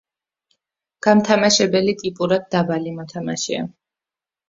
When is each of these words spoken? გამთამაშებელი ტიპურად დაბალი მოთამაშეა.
გამთამაშებელი 1.09 1.97
ტიპურად 2.01 2.51
დაბალი 2.59 2.99
მოთამაშეა. 2.99 3.73